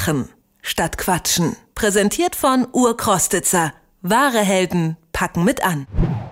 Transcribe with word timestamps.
Machen 0.00 0.30
statt 0.62 0.96
Quatschen. 0.96 1.56
Präsentiert 1.74 2.34
von 2.34 2.66
Urkrostitzer. 2.72 3.74
Wahre 4.00 4.38
Helden 4.38 4.96
packen 5.12 5.44
mit 5.44 5.62
an. 5.62 5.86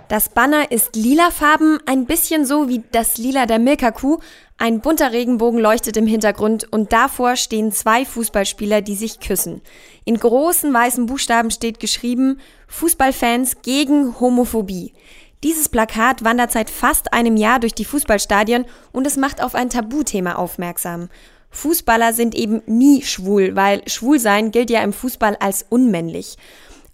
Das 0.09 0.31
Banner 0.31 0.73
ist 0.73 0.97
lilafarben, 0.97 1.79
ein 1.85 2.07
bisschen 2.07 2.47
so 2.47 2.71
wie 2.71 2.83
das 2.93 3.19
Lila 3.19 3.45
der 3.45 3.59
Milka-Kuh. 3.59 4.21
Ein 4.57 4.81
bunter 4.81 5.13
Regenbogen 5.13 5.61
leuchtet 5.61 5.99
im 5.99 6.07
Hintergrund 6.07 6.67
und 6.73 6.95
davor 6.95 7.37
stehen 7.37 7.71
zwei 7.71 8.07
Fußballspieler, 8.07 8.81
die 8.81 8.95
sich 8.95 9.21
küssen. 9.21 9.61
In 10.07 10.19
großen 10.19 10.73
weißen 10.73 11.05
Buchstaben 11.05 11.51
steht 11.51 11.79
geschrieben 11.79 12.41
Fußballfans 12.69 13.61
gegen 13.61 14.19
Homophobie. 14.19 14.95
Dieses 15.45 15.69
Plakat 15.69 16.25
wandert 16.25 16.53
seit 16.53 16.71
fast 16.71 17.13
einem 17.13 17.37
Jahr 17.37 17.61
durch 17.61 17.75
die 17.75 17.85
Fußballstadien 17.85 18.65
und 18.93 19.07
es 19.07 19.19
macht 19.19 19.43
auf 19.43 19.55
ein 19.55 19.69
Tabuthema 19.69 20.37
aufmerksam. 20.37 21.11
Fußballer 21.51 22.13
sind 22.13 22.35
eben 22.35 22.63
nie 22.67 23.03
schwul, 23.03 23.57
weil 23.57 23.83
Schwulsein 23.87 24.51
gilt 24.51 24.71
ja 24.71 24.83
im 24.83 24.93
Fußball 24.93 25.37
als 25.41 25.67
unmännlich. 25.69 26.37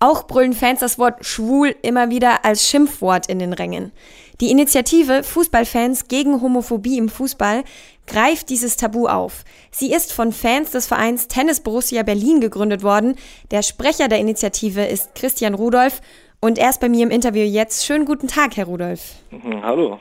Auch 0.01 0.27
brüllen 0.27 0.53
Fans 0.53 0.81
das 0.81 0.99
Wort 0.99 1.25
schwul 1.25 1.75
immer 1.83 2.11
wieder 2.11 2.45
als 2.45 2.69
Schimpfwort 2.69 3.27
in 3.29 3.39
den 3.39 3.53
Rängen. 3.53 3.93
Die 4.41 4.51
Initiative 4.51 5.23
Fußballfans 5.23 6.09
gegen 6.09 6.43
Homophobie 6.43 6.99
im 6.99 7.09
Fußball 7.09 7.63
greift 8.07 8.51
dieses 8.51 8.77
Tabu 8.77 9.07
auf. 9.07 9.45
Sie 9.71 9.93
ist 9.93 10.13
von 10.13 10.33
Fans 10.33 10.73
des 10.73 10.87
Vereins 10.87 11.29
Tennis 11.29 11.61
Borussia 11.61 12.03
Berlin 12.03 12.41
gegründet 12.41 12.83
worden. 12.83 13.17
Der 13.51 13.63
Sprecher 13.63 14.09
der 14.09 14.19
Initiative 14.19 14.85
ist 14.85 15.15
Christian 15.15 15.55
Rudolph 15.55 16.01
und 16.41 16.59
er 16.59 16.71
ist 16.71 16.81
bei 16.81 16.89
mir 16.89 17.05
im 17.05 17.11
Interview 17.11 17.45
jetzt. 17.45 17.87
Schönen 17.87 18.05
guten 18.05 18.29
Tag, 18.29 18.57
Herr 18.57 18.67
Rudolph. 18.67 19.15
Hallo. 19.63 20.01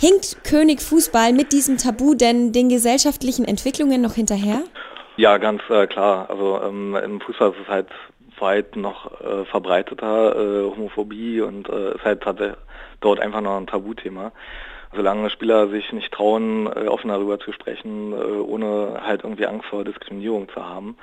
Hinkt 0.00 0.44
König 0.44 0.80
Fußball 0.80 1.34
mit 1.34 1.52
diesem 1.52 1.76
Tabu 1.76 2.14
denn 2.14 2.52
den 2.52 2.70
gesellschaftlichen 2.70 3.44
Entwicklungen 3.44 4.00
noch 4.00 4.14
hinterher? 4.14 4.62
Ja, 5.18 5.36
ganz 5.36 5.60
äh, 5.68 5.86
klar. 5.86 6.30
Also 6.30 6.58
ähm, 6.62 6.96
im 6.96 7.20
Fußball 7.20 7.50
ist 7.50 7.58
es 7.64 7.68
halt 7.68 7.88
weit 8.38 8.76
noch 8.76 9.20
äh, 9.20 9.44
verbreiteter, 9.44 10.34
äh, 10.36 10.70
Homophobie 10.70 11.42
und 11.42 11.68
äh, 11.68 11.96
ist 11.96 12.04
halt 12.06 12.26
dort 13.02 13.20
einfach 13.20 13.42
noch 13.42 13.58
ein 13.58 13.66
Tabuthema. 13.66 14.32
Solange 14.96 15.28
Spieler 15.28 15.68
sich 15.68 15.92
nicht 15.92 16.14
trauen, 16.14 16.66
äh, 16.66 16.88
offen 16.88 17.08
darüber 17.08 17.38
zu 17.38 17.52
sprechen, 17.52 18.14
äh, 18.14 18.16
ohne 18.16 19.02
halt 19.04 19.22
irgendwie 19.22 19.44
Angst 19.44 19.66
vor 19.66 19.84
Diskriminierung 19.84 20.48
zu 20.48 20.66
haben, 20.66 20.96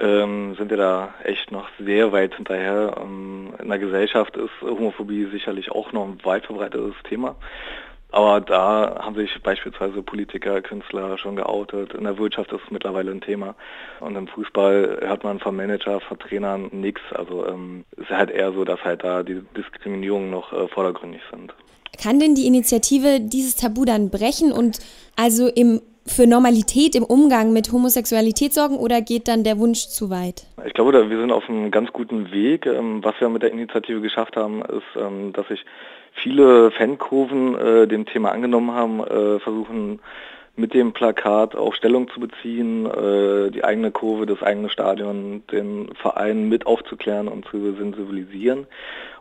ähm, 0.00 0.54
sind 0.56 0.70
wir 0.70 0.78
da 0.78 1.12
echt 1.22 1.52
noch 1.52 1.68
sehr 1.78 2.12
weit 2.12 2.34
hinterher. 2.36 2.94
Ähm, 2.98 3.52
in 3.62 3.68
der 3.68 3.78
Gesellschaft 3.78 4.38
ist 4.38 4.62
Homophobie 4.62 5.26
sicherlich 5.26 5.70
auch 5.70 5.92
noch 5.92 6.04
ein 6.04 6.18
weit 6.24 6.46
verbreitetes 6.46 6.94
Thema. 7.06 7.36
Aber 8.12 8.42
da 8.42 9.00
haben 9.00 9.16
sich 9.16 9.30
beispielsweise 9.42 10.02
Politiker, 10.02 10.60
Künstler 10.60 11.16
schon 11.16 11.34
geoutet. 11.34 11.94
In 11.94 12.04
der 12.04 12.18
Wirtschaft 12.18 12.52
ist 12.52 12.60
es 12.62 12.70
mittlerweile 12.70 13.10
ein 13.10 13.22
Thema. 13.22 13.54
Und 14.00 14.16
im 14.16 14.28
Fußball 14.28 14.98
hört 15.00 15.24
man 15.24 15.40
vom 15.40 15.56
Manager, 15.56 15.98
von 16.00 16.18
Trainern 16.18 16.68
nichts. 16.72 17.00
Also 17.14 17.46
ähm, 17.46 17.84
ist 17.96 18.10
halt 18.10 18.30
eher 18.30 18.52
so, 18.52 18.64
dass 18.64 18.84
halt 18.84 19.02
da 19.02 19.22
die 19.22 19.42
Diskriminierungen 19.56 20.30
noch 20.30 20.52
äh, 20.52 20.68
vordergründig 20.68 21.22
sind. 21.30 21.54
Kann 22.02 22.20
denn 22.20 22.34
die 22.34 22.46
Initiative 22.46 23.18
dieses 23.18 23.56
Tabu 23.56 23.86
dann 23.86 24.10
brechen 24.10 24.52
und 24.52 24.78
also 25.16 25.48
im 25.48 25.80
für 26.06 26.26
Normalität 26.26 26.94
im 26.94 27.04
Umgang 27.04 27.52
mit 27.52 27.72
Homosexualität 27.72 28.52
sorgen 28.52 28.76
oder 28.76 29.00
geht 29.00 29.28
dann 29.28 29.44
der 29.44 29.58
Wunsch 29.58 29.88
zu 29.88 30.10
weit? 30.10 30.46
Ich 30.66 30.74
glaube, 30.74 30.92
wir 30.92 31.20
sind 31.20 31.32
auf 31.32 31.48
einem 31.48 31.70
ganz 31.70 31.92
guten 31.92 32.32
Weg. 32.32 32.66
Ähm, 32.66 33.02
was 33.02 33.14
wir 33.20 33.28
mit 33.28 33.42
der 33.42 33.52
Initiative 33.52 34.00
geschafft 34.00 34.36
haben, 34.36 34.62
ist, 34.62 34.82
ähm, 34.96 35.32
dass 35.32 35.48
sich 35.48 35.64
viele 36.12 36.70
Fankurven 36.72 37.54
äh, 37.58 37.86
dem 37.86 38.06
Thema 38.06 38.32
angenommen 38.32 38.72
haben, 38.72 39.00
äh, 39.00 39.38
versuchen 39.40 40.00
mit 40.54 40.74
dem 40.74 40.92
Plakat 40.92 41.56
auch 41.56 41.74
Stellung 41.74 42.08
zu 42.10 42.20
beziehen, 42.20 42.84
äh, 42.86 43.50
die 43.50 43.64
eigene 43.64 43.90
Kurve, 43.90 44.26
das 44.26 44.42
eigene 44.42 44.68
Stadion, 44.68 45.42
den 45.50 45.94
Verein 45.94 46.48
mit 46.48 46.66
aufzuklären 46.66 47.28
und 47.28 47.46
zu 47.46 47.74
sensibilisieren, 47.74 48.66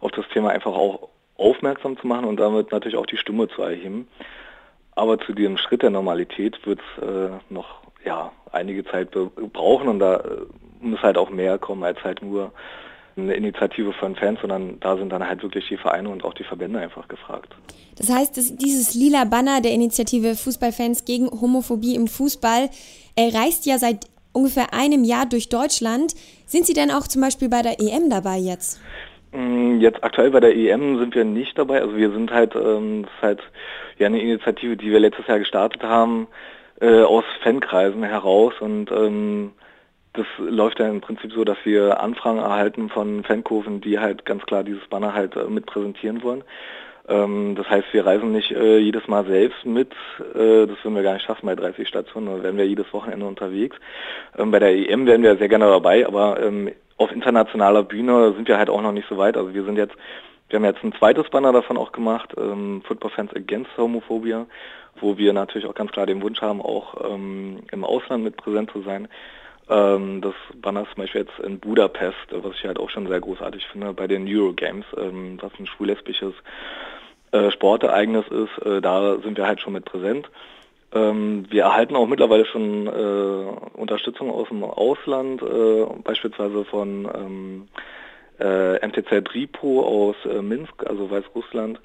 auf 0.01 0.11
das 0.11 0.27
Thema 0.33 0.49
einfach 0.49 0.73
auch 0.73 1.07
aufmerksam 1.37 1.97
zu 1.97 2.05
machen 2.05 2.25
und 2.25 2.39
damit 2.39 2.71
natürlich 2.71 2.97
auch 2.97 3.05
die 3.05 3.17
Stimme 3.17 3.47
zu 3.47 3.61
erheben. 3.61 4.07
Aber 4.95 5.19
zu 5.19 5.33
diesem 5.33 5.57
Schritt 5.57 5.83
der 5.83 5.89
Normalität 5.89 6.65
wird 6.65 6.79
es 6.79 7.03
äh, 7.03 7.29
noch 7.49 7.81
ja, 8.05 8.31
einige 8.51 8.83
Zeit 8.85 9.11
brauchen 9.11 9.87
und 9.87 9.99
da 9.99 10.17
äh, 10.17 10.45
muss 10.79 11.01
halt 11.01 11.17
auch 11.17 11.29
mehr 11.29 11.57
kommen 11.57 11.83
als 11.83 12.03
halt 12.03 12.21
nur 12.21 12.51
eine 13.17 13.33
Initiative 13.33 13.93
von 13.93 14.15
Fans, 14.15 14.39
sondern 14.41 14.79
da 14.79 14.97
sind 14.97 15.09
dann 15.09 15.27
halt 15.27 15.43
wirklich 15.43 15.67
die 15.67 15.77
Vereine 15.77 16.09
und 16.09 16.23
auch 16.23 16.33
die 16.33 16.43
Verbände 16.43 16.79
einfach 16.79 17.07
gefragt. 17.07 17.53
Das 17.97 18.09
heißt, 18.09 18.37
dass 18.37 18.55
dieses 18.55 18.95
lila 18.95 19.25
Banner 19.25 19.61
der 19.61 19.71
Initiative 19.71 20.35
Fußballfans 20.35 21.05
gegen 21.05 21.29
Homophobie 21.29 21.95
im 21.95 22.07
Fußball 22.07 22.69
äh, 23.15 23.37
reist 23.37 23.65
ja 23.65 23.77
seit 23.77 24.07
ungefähr 24.33 24.73
einem 24.73 25.03
Jahr 25.03 25.25
durch 25.25 25.49
Deutschland. 25.49 26.15
Sind 26.45 26.65
Sie 26.65 26.73
denn 26.73 26.89
auch 26.89 27.07
zum 27.07 27.21
Beispiel 27.21 27.49
bei 27.49 27.61
der 27.61 27.79
EM 27.79 28.09
dabei 28.09 28.37
jetzt? 28.37 28.79
Mm, 29.31 29.79
jetzt 29.79 30.03
aktuell 30.03 30.31
bei 30.31 30.39
der 30.39 30.55
EM 30.55 30.99
sind 30.99 31.15
wir 31.15 31.23
nicht 31.23 31.57
dabei. 31.57 31.81
Also 31.81 31.95
wir 31.95 32.11
sind 32.11 32.31
halt, 32.31 32.55
ähm, 32.55 33.03
das 33.03 33.11
ist 33.11 33.21
halt 33.21 33.43
ja 33.97 34.07
eine 34.07 34.21
Initiative, 34.21 34.77
die 34.77 34.91
wir 34.91 34.99
letztes 34.99 35.27
Jahr 35.27 35.39
gestartet 35.39 35.83
haben, 35.83 36.27
äh, 36.81 37.01
aus 37.01 37.23
Fankreisen 37.43 38.03
heraus 38.03 38.53
und 38.59 38.91
ähm, 38.91 39.53
das 40.13 40.25
läuft 40.37 40.79
ja 40.79 40.89
im 40.89 40.99
Prinzip 40.99 41.31
so, 41.31 41.45
dass 41.45 41.57
wir 41.63 42.01
Anfragen 42.01 42.39
erhalten 42.39 42.89
von 42.89 43.23
Fankurven, 43.23 43.79
die 43.79 43.99
halt 43.99 44.25
ganz 44.25 44.43
klar 44.43 44.63
dieses 44.63 44.85
Banner 44.87 45.13
halt 45.13 45.35
äh, 45.37 45.45
mit 45.45 45.65
präsentieren 45.65 46.21
wollen. 46.23 46.43
Ähm, 47.11 47.55
das 47.55 47.69
heißt, 47.69 47.87
wir 47.91 48.05
reisen 48.05 48.31
nicht 48.31 48.51
äh, 48.51 48.77
jedes 48.77 49.07
Mal 49.07 49.25
selbst 49.25 49.65
mit, 49.65 49.91
äh, 50.33 50.65
das 50.65 50.83
würden 50.83 50.95
wir 50.95 51.03
gar 51.03 51.13
nicht 51.13 51.25
schaffen 51.25 51.45
bei 51.45 51.55
30 51.55 51.87
Stationen, 51.87 52.27
da 52.27 52.43
werden 52.43 52.57
wir 52.57 52.65
jedes 52.65 52.91
Wochenende 52.93 53.25
unterwegs. 53.25 53.75
Ähm, 54.37 54.51
bei 54.51 54.59
der 54.59 54.73
EM 54.73 55.05
wären 55.05 55.23
wir 55.23 55.35
sehr 55.37 55.49
gerne 55.49 55.65
dabei, 55.65 56.07
aber 56.07 56.41
ähm, 56.41 56.71
auf 56.97 57.11
internationaler 57.11 57.83
Bühne 57.83 58.33
sind 58.33 58.47
wir 58.47 58.57
halt 58.57 58.69
auch 58.69 58.81
noch 58.81 58.93
nicht 58.93 59.09
so 59.09 59.17
weit. 59.17 59.35
Also 59.35 59.53
wir 59.53 59.65
sind 59.65 59.77
jetzt, 59.77 59.95
wir 60.49 60.57
haben 60.57 60.65
jetzt 60.65 60.83
ein 60.83 60.93
zweites 60.93 61.29
Banner 61.29 61.51
davon 61.51 61.77
auch 61.77 61.91
gemacht, 61.91 62.33
ähm, 62.37 62.81
Football 62.85 63.11
Fans 63.11 63.35
Against 63.35 63.75
Homophobia, 63.77 64.45
wo 65.01 65.17
wir 65.17 65.33
natürlich 65.33 65.67
auch 65.67 65.75
ganz 65.75 65.91
klar 65.91 66.05
den 66.05 66.21
Wunsch 66.21 66.41
haben, 66.41 66.61
auch 66.61 67.11
ähm, 67.13 67.59
im 67.71 67.83
Ausland 67.83 68.23
mit 68.23 68.37
präsent 68.37 68.71
zu 68.71 68.81
sein. 68.83 69.09
Ähm, 69.69 70.21
das 70.21 70.35
Banner 70.61 70.85
zum 70.85 71.03
Beispiel 71.03 71.21
jetzt 71.21 71.39
in 71.39 71.59
Budapest, 71.59 72.17
was 72.31 72.55
ich 72.55 72.65
halt 72.65 72.79
auch 72.79 72.89
schon 72.89 73.07
sehr 73.07 73.19
großartig 73.19 73.65
finde, 73.67 73.93
bei 73.93 74.07
den 74.07 74.27
Eurogames, 74.27 74.85
ähm, 74.97 75.37
was 75.41 75.51
ein 75.59 75.67
schwul-lesbisches 75.67 76.33
äh, 77.31 77.51
Sportereignis 77.51 78.25
ist, 78.27 78.65
äh, 78.65 78.81
da 78.81 79.17
sind 79.19 79.37
wir 79.37 79.47
halt 79.47 79.61
schon 79.61 79.73
mit 79.73 79.85
präsent. 79.85 80.29
Ähm, 80.93 81.45
wir 81.49 81.63
erhalten 81.63 81.95
auch 81.95 82.07
mittlerweile 82.07 82.45
schon 82.45 82.87
äh, 82.87 83.79
Unterstützung 83.79 84.29
aus 84.29 84.49
dem 84.49 84.63
Ausland, 84.63 85.41
äh, 85.41 85.85
beispielsweise 86.03 86.65
von 86.65 87.09
ähm, 87.15 87.67
äh, 88.39 88.85
MTZ 88.85 89.23
Dripo 89.23 89.83
aus 89.83 90.15
äh, 90.25 90.41
Minsk, 90.41 90.85
also 90.85 91.09
Weißrussland. 91.09 91.79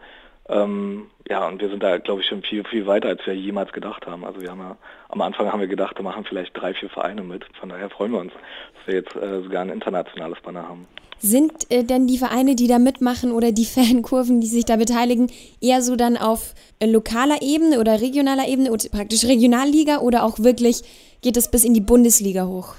Ähm, 0.48 1.06
ja, 1.28 1.46
und 1.48 1.60
wir 1.60 1.68
sind 1.68 1.82
da, 1.82 1.98
glaube 1.98 2.20
ich, 2.20 2.28
schon 2.28 2.42
viel, 2.42 2.62
viel 2.64 2.86
weiter, 2.86 3.08
als 3.08 3.26
wir 3.26 3.34
jemals 3.34 3.72
gedacht 3.72 4.06
haben. 4.06 4.24
Also 4.24 4.40
wir 4.40 4.50
haben 4.50 4.60
ja, 4.60 4.76
am 5.08 5.20
Anfang 5.20 5.52
haben 5.52 5.60
wir 5.60 5.66
gedacht, 5.66 5.98
da 5.98 6.02
machen 6.02 6.24
vielleicht 6.24 6.56
drei, 6.56 6.72
vier 6.72 6.88
Vereine 6.88 7.22
mit. 7.22 7.44
Von 7.58 7.68
daher 7.68 7.90
freuen 7.90 8.12
wir 8.12 8.20
uns, 8.20 8.32
dass 8.32 8.86
wir 8.86 8.94
jetzt 8.94 9.16
äh, 9.16 9.42
sogar 9.42 9.62
ein 9.62 9.70
internationales 9.70 10.40
Banner 10.40 10.68
haben. 10.68 10.86
Sind 11.18 11.70
äh, 11.70 11.82
denn 11.82 12.06
die 12.06 12.18
Vereine, 12.18 12.54
die 12.54 12.68
da 12.68 12.78
mitmachen 12.78 13.32
oder 13.32 13.50
die 13.50 13.64
Fankurven, 13.64 14.40
die 14.40 14.46
sich 14.46 14.64
da 14.64 14.76
beteiligen, 14.76 15.30
eher 15.60 15.82
so 15.82 15.96
dann 15.96 16.16
auf 16.16 16.54
äh, 16.78 16.86
lokaler 16.86 17.42
Ebene 17.42 17.80
oder 17.80 18.00
regionaler 18.00 18.46
Ebene 18.46 18.70
oder 18.70 18.88
praktisch 18.90 19.24
Regionalliga 19.24 19.98
oder 19.98 20.22
auch 20.22 20.38
wirklich 20.38 20.82
geht 21.22 21.36
es 21.36 21.50
bis 21.50 21.64
in 21.64 21.74
die 21.74 21.80
Bundesliga 21.80 22.46
hoch? 22.46 22.74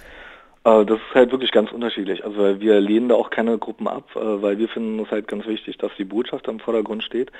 Das 0.67 0.97
ist 0.97 1.16
halt 1.16 1.31
wirklich 1.31 1.51
ganz 1.51 1.72
unterschiedlich. 1.72 2.25
Also 2.25 2.59
wir 2.59 2.81
lehnen 2.81 3.07
da 3.07 3.16
auch 3.16 3.29
keine 3.29 3.57
Gruppen 3.57 3.88
ab, 3.88 4.09
äh, 4.16 4.41
weil 4.41 4.57
wir 4.57 4.67
finden 4.67 5.00
es 5.00 5.09
halt 5.09 5.28
ganz 5.28 5.45
wichtig, 5.47 5.78
dass 5.78 5.91
die 5.97 6.03
Botschaft 6.03 6.47
im 6.50 6.59
Vordergrund 6.59 7.03
steht. 7.03 7.31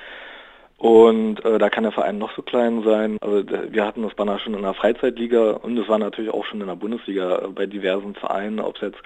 Und 0.78 1.44
äh, 1.44 1.58
da 1.58 1.70
kann 1.70 1.84
der 1.84 1.92
Verein 1.92 2.20
noch 2.20 2.34
so 2.36 2.42
klein 2.42 2.84
sein. 2.84 3.18
Also 3.20 3.44
wir 3.46 3.86
hatten 3.86 4.04
das 4.04 4.14
Banner 4.14 4.40
schon 4.40 4.54
in 4.54 4.62
der 4.62 4.76
Freizeitliga 4.76 5.52
und 5.52 5.78
es 5.78 5.90
war 5.90 5.98
natürlich 5.98 6.32
auch 6.32 6.46
schon 6.46 6.62
in 6.62 6.68
der 6.68 6.76
Bundesliga 6.76 7.40
äh, 7.40 7.48
bei 7.48 7.66
diversen 7.66 8.16
Vereinen, 8.16 8.60
ob 8.62 8.76
es 8.76 8.82
jetzt 8.82 9.00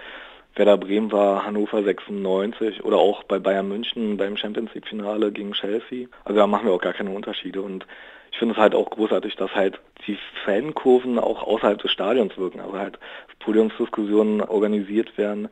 Werder 0.55 0.77
Bremen 0.77 1.11
war, 1.11 1.45
Hannover 1.45 1.83
96 1.83 2.83
oder 2.83 2.97
auch 2.97 3.23
bei 3.23 3.39
Bayern 3.39 3.69
München 3.69 4.17
beim 4.17 4.35
Champions 4.35 4.73
League 4.73 4.87
Finale 4.87 5.31
gegen 5.31 5.53
Chelsea. 5.53 6.07
Also 6.25 6.39
da 6.39 6.47
machen 6.47 6.65
wir 6.65 6.73
auch 6.73 6.81
gar 6.81 6.93
keine 6.93 7.11
Unterschiede 7.11 7.61
und 7.61 7.85
ich 8.31 8.37
finde 8.37 8.53
es 8.53 8.59
halt 8.59 8.75
auch 8.75 8.89
großartig, 8.89 9.35
dass 9.35 9.53
halt 9.53 9.79
die 10.07 10.17
Fankurven 10.45 11.19
auch 11.19 11.43
außerhalb 11.43 11.81
des 11.81 11.91
Stadions 11.91 12.37
wirken, 12.37 12.59
also 12.59 12.77
halt 12.77 12.97
Podiumsdiskussionen 13.39 14.41
organisiert 14.41 15.17
werden. 15.17 15.49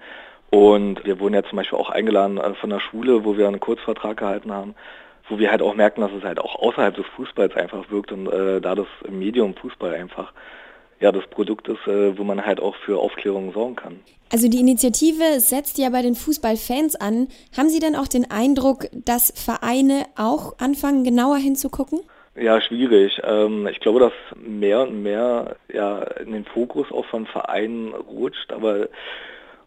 Und 0.50 1.06
wir 1.06 1.20
wurden 1.20 1.36
ja 1.36 1.44
zum 1.44 1.58
Beispiel 1.58 1.78
auch 1.78 1.90
eingeladen 1.90 2.38
äh, 2.38 2.54
von 2.56 2.70
der 2.70 2.80
Schule, 2.80 3.24
wo 3.24 3.38
wir 3.38 3.48
einen 3.48 3.60
Kurzvertrag 3.60 4.18
gehalten 4.18 4.52
haben, 4.52 4.76
wo 5.28 5.38
wir 5.38 5.52
halt 5.52 5.62
auch 5.62 5.76
merken, 5.76 6.02
dass 6.02 6.12
es 6.12 6.24
halt 6.24 6.40
auch 6.40 6.56
außerhalb 6.56 6.96
des 6.96 7.06
Fußballs 7.16 7.56
einfach 7.56 7.92
wirkt 7.92 8.12
und 8.12 8.28
äh, 8.28 8.60
da 8.60 8.76
das 8.76 8.88
Medium 9.08 9.56
Fußball 9.56 9.94
einfach 9.94 10.34
ja 11.00 11.12
das 11.12 11.26
Produkt 11.28 11.68
ist, 11.68 11.88
äh, 11.88 12.18
wo 12.18 12.24
man 12.24 12.46
halt 12.46 12.60
auch 12.60 12.76
für 12.86 13.00
Aufklärung 13.00 13.54
sorgen 13.54 13.76
kann. 13.76 14.00
Also 14.32 14.48
die 14.48 14.60
Initiative 14.60 15.40
setzt 15.40 15.78
ja 15.80 15.90
bei 15.90 16.02
den 16.04 16.14
Fußballfans 16.14 16.96
an. 16.96 17.30
Haben 17.58 17.70
Sie 17.70 17.80
denn 17.80 17.96
auch 17.96 18.08
den 18.08 18.30
Eindruck, 18.30 18.86
dass 18.94 19.34
Vereine 19.36 20.06
auch 20.16 20.60
anfangen, 20.60 21.04
genauer 21.04 21.38
hinzugucken? 21.38 22.02
Ja, 22.36 22.62
schwierig. 22.62 23.20
Ähm, 23.24 23.68
ich 23.68 23.80
glaube, 23.80 24.00
dass 24.00 24.14
mehr 24.40 24.82
und 24.82 25.02
mehr 25.02 25.56
ja, 25.74 26.04
in 26.04 26.32
den 26.32 26.46
Fokus 26.46 26.92
auch 26.92 27.06
von 27.06 27.26
Vereinen 27.26 27.94
rutscht, 27.94 28.52
aber 28.52 28.88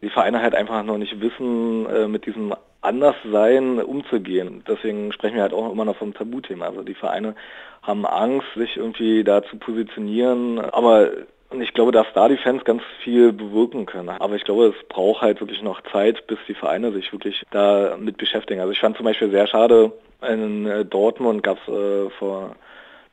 die 0.01 0.11
Vereine 0.11 0.41
halt 0.41 0.55
einfach 0.55 0.83
noch 0.85 0.99
nicht 0.99 1.21
wissen, 1.21 1.87
äh, 1.87 2.09
mit 2.09 2.27
diesem 2.27 2.55
Anderssein 2.83 3.81
umzugehen. 3.81 4.63
Deswegen 4.69 5.13
sprechen 5.13 5.37
wir 5.37 5.43
halt 5.43 5.55
auch 5.55 5.71
immer 5.71 5.85
noch 5.85 5.97
vom 5.97 6.15
Tabuthema. 6.15 6.67
Also 6.67 6.83
die 6.83 6.95
Vereine 6.95 7.35
haben 7.83 8.05
Angst, 8.05 8.49
sich 8.55 8.77
irgendwie 8.77 9.25
da 9.25 9.43
zu 9.43 9.57
positionieren, 9.57 10.59
aber 10.59 11.11
ich 11.61 11.75
glaube, 11.75 11.93
dass 11.93 12.07
da 12.15 12.29
die 12.29 12.37
Fans 12.37 12.65
ganz 12.65 12.83
viel 13.03 13.33
bewirken 13.33 13.87
können. 13.87 14.09
Aber 14.09 14.37
ich 14.37 14.45
glaube, 14.45 14.75
es 14.77 14.89
braucht 14.89 15.23
halt 15.23 15.41
wirklich 15.41 15.63
noch 15.63 15.83
Zeit, 15.93 16.27
bis 16.27 16.39
die 16.49 16.55
Vereine 16.55 16.93
sich 16.93 17.13
wirklich 17.13 17.43
damit 17.51 18.17
beschäftigen. 18.17 18.61
Also 18.61 18.73
ich 18.73 18.81
fand 18.81 18.97
zum 18.97 19.05
Beispiel 19.05 19.31
sehr 19.31 19.47
schade, 19.47 19.93
in 20.27 20.67
äh, 20.67 20.85
Dortmund 20.85 21.43
gab 21.43 21.59
es 21.59 21.75
äh, 21.75 22.11
vor 22.19 22.57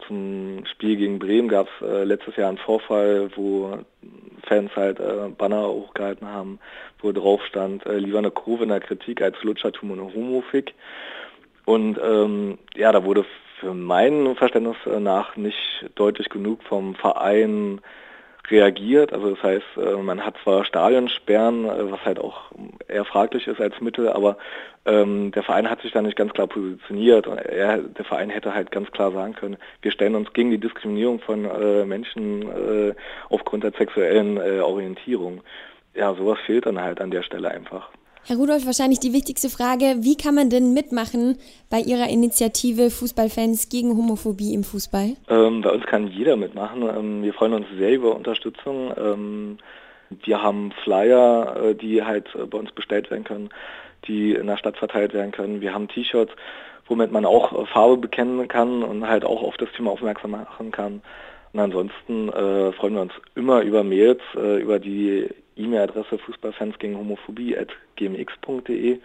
zum 0.08 0.64
Spiel 0.66 0.96
gegen 0.96 1.20
Bremen 1.20 1.50
gab 1.50 1.68
es 1.68 1.88
äh, 1.88 2.04
letztes 2.04 2.36
Jahr 2.38 2.50
einen 2.50 2.58
Vorfall, 2.58 3.30
wo 3.36 3.80
Fans 4.50 4.76
halt 4.76 5.00
äh, 5.00 5.30
Banner 5.38 5.68
hochgehalten 5.68 6.28
haben, 6.28 6.60
wo 7.02 7.14
drauf 7.14 7.46
stand, 7.46 7.86
äh, 7.86 7.98
lieber 7.98 8.18
eine 8.18 8.32
Kurve 8.32 8.64
in 8.64 8.70
der 8.70 8.82
Kritik 8.82 9.22
als 9.22 9.42
Lutschertum 9.44 9.92
und 9.92 10.14
Homofik. 10.14 10.74
Und 11.66 11.98
ähm, 12.04 12.58
ja, 12.76 12.92
da 12.92 13.06
wurde 13.06 13.26
für 13.60 13.74
mein 13.74 14.36
Verständnis 14.36 14.78
nach 15.00 15.36
nicht 15.38 15.90
deutlich 15.96 16.30
genug 16.30 16.64
vom 16.64 16.96
Verein 16.96 17.80
reagiert. 18.50 19.14
Also 19.14 19.32
das 19.36 19.44
heißt, 19.44 19.66
äh, 19.78 19.96
man 19.98 20.26
hat 20.26 20.36
zwar 20.44 20.66
Stadionsperren, 20.66 21.66
äh, 21.66 21.92
was 21.92 22.04
halt 22.06 22.20
auch 22.20 22.52
eher 22.88 23.06
fraglich 23.06 23.48
ist 23.48 23.62
als 23.62 23.80
Mittel, 23.82 24.10
aber 24.10 24.38
ähm, 24.86 25.32
der 25.32 25.44
Verein 25.44 25.70
hat 25.70 25.82
sich 25.82 25.92
da 25.92 26.02
nicht 26.02 26.16
ganz 26.16 26.34
klar 26.34 26.48
positioniert. 26.48 27.28
Er, 27.28 27.78
der 27.78 28.06
Verein 28.06 28.30
hätte 28.30 28.54
halt 28.54 28.72
ganz 28.72 28.92
klar 28.92 29.12
sagen 29.12 29.34
können, 29.34 29.58
wir 29.82 29.92
stellen 29.92 30.16
uns 30.16 30.34
gegen 30.34 30.52
die 30.52 30.58
Diskriminierung 30.58 31.20
von 31.20 31.46
äh, 31.46 31.86
Menschen 31.86 32.44
äh, 32.44 32.96
aufgrund 33.30 33.64
der 33.64 33.72
sexuellen 33.72 34.38
äh, 34.38 34.60
Orientierung. 34.62 35.42
Ja, 35.94 36.14
sowas 36.14 36.40
fehlt 36.46 36.66
dann 36.66 36.80
halt 36.80 37.02
an 37.02 37.12
der 37.12 37.24
Stelle 37.24 37.52
einfach. 37.52 37.90
Herr 38.26 38.38
Rudolf, 38.38 38.66
wahrscheinlich 38.66 39.00
die 39.00 39.14
wichtigste 39.14 39.50
Frage, 39.50 39.96
wie 40.02 40.16
kann 40.16 40.36
man 40.36 40.50
denn 40.50 40.74
mitmachen 40.74 41.38
bei 41.70 41.80
Ihrer 41.80 42.10
Initiative 42.10 42.92
Fußballfans 42.92 43.70
gegen 43.70 43.98
Homophobie 43.98 44.54
im 44.54 44.64
Fußball? 44.64 45.16
Ähm, 45.30 45.62
bei 45.62 45.72
uns 45.72 45.86
kann 45.86 46.08
jeder 46.08 46.36
mitmachen. 46.36 46.84
Ähm, 46.84 47.24
wir 47.24 47.34
freuen 47.34 47.54
uns 47.54 47.66
sehr 47.78 47.92
über 47.92 48.16
Unterstützung. 48.16 48.94
Ähm, 48.98 49.58
wir 50.24 50.42
haben 50.42 50.72
Flyer, 50.84 51.56
äh, 51.64 51.76
die 51.76 52.04
halt 52.04 52.28
äh, 52.36 52.46
bei 52.46 52.58
uns 52.58 52.72
bestellt 52.72 53.10
werden 53.10 53.24
können, 53.24 53.50
die 54.08 54.34
in 54.34 54.48
der 54.48 54.58
Stadt 54.58 54.78
verteilt 54.78 55.14
werden 55.14 55.32
können. 55.32 55.62
Wir 55.62 55.74
haben 55.74 55.88
T-Shirts, 55.88 56.34
womit 56.88 57.12
man 57.12 57.26
auch 57.26 57.54
äh, 57.54 57.66
Farbe 57.68 57.98
bekennen 57.98 58.48
kann 58.48 58.84
und 58.84 59.08
halt 59.08 59.26
auch 59.26 59.42
auf 59.44 59.58
das 59.58 59.70
Thema 59.76 59.92
aufmerksam 59.92 60.32
machen 60.32 60.72
kann. 60.72 61.02
Und 61.54 61.60
ansonsten 61.60 62.30
äh, 62.30 62.72
freuen 62.74 62.94
wir 62.94 63.02
uns 63.02 63.14
immer 63.36 63.62
über 63.62 63.84
Mails, 63.84 64.22
äh, 64.36 64.62
über 64.62 64.80
die 64.80 65.28
E-Mail-Adresse 65.56 66.18
Fußballfans 66.20 66.78
gegen 66.80 66.98
Homophobie 66.98 67.58
at 67.58 67.70
gmx.de, 67.96 69.00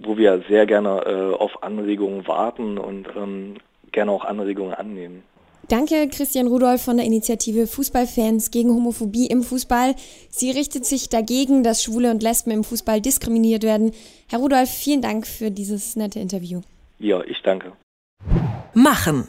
wo 0.00 0.16
wir 0.16 0.42
sehr 0.48 0.66
gerne 0.66 1.02
äh, 1.06 1.34
auf 1.34 1.62
Anregungen 1.62 2.26
warten 2.26 2.78
und 2.78 3.08
ähm, 3.16 3.54
gerne 3.90 4.12
auch 4.12 4.24
Anregungen 4.24 4.74
annehmen. 4.74 5.22
Danke, 5.68 6.08
Christian 6.08 6.48
Rudolf 6.48 6.82
von 6.82 6.96
der 6.96 7.06
Initiative 7.06 7.66
Fußballfans 7.66 8.50
gegen 8.50 8.70
Homophobie 8.70 9.28
im 9.28 9.42
Fußball. 9.42 9.94
Sie 10.28 10.50
richtet 10.50 10.84
sich 10.84 11.08
dagegen, 11.08 11.62
dass 11.62 11.82
Schwule 11.82 12.10
und 12.10 12.22
Lesben 12.22 12.50
im 12.50 12.64
Fußball 12.64 13.00
diskriminiert 13.00 13.62
werden. 13.62 13.92
Herr 14.28 14.40
Rudolf, 14.40 14.68
vielen 14.68 15.00
Dank 15.00 15.26
für 15.26 15.50
dieses 15.50 15.96
nette 15.96 16.18
Interview. 16.18 16.60
Ja, 16.98 17.22
ich 17.22 17.40
danke. 17.42 17.72
Machen 18.74 19.28